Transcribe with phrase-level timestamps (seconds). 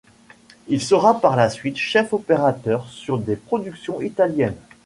[0.67, 4.57] Il sera par la suite chef-opérateur sur des productions italiennes.